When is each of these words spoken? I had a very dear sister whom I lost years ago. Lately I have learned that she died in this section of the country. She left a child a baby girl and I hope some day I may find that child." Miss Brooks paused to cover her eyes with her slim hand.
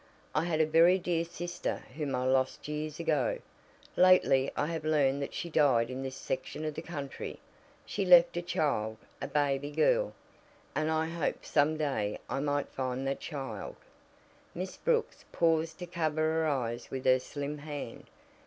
I 0.33 0.45
had 0.45 0.59
a 0.59 0.65
very 0.65 0.97
dear 0.97 1.23
sister 1.23 1.83
whom 1.95 2.15
I 2.15 2.25
lost 2.25 2.67
years 2.67 2.99
ago. 2.99 3.37
Lately 3.95 4.51
I 4.57 4.65
have 4.65 4.83
learned 4.83 5.21
that 5.21 5.35
she 5.35 5.47
died 5.47 5.91
in 5.91 6.01
this 6.01 6.15
section 6.15 6.65
of 6.65 6.73
the 6.73 6.81
country. 6.81 7.37
She 7.85 8.03
left 8.03 8.35
a 8.35 8.41
child 8.41 8.97
a 9.21 9.27
baby 9.27 9.69
girl 9.69 10.13
and 10.73 10.89
I 10.89 11.05
hope 11.07 11.45
some 11.45 11.77
day 11.77 12.17
I 12.27 12.39
may 12.39 12.63
find 12.63 13.05
that 13.05 13.19
child." 13.19 13.75
Miss 14.55 14.75
Brooks 14.75 15.23
paused 15.31 15.77
to 15.77 15.85
cover 15.85 16.21
her 16.21 16.47
eyes 16.47 16.89
with 16.89 17.05
her 17.05 17.19
slim 17.19 17.59
hand. 17.59 18.07